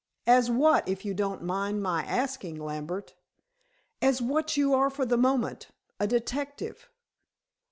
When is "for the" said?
4.89-5.15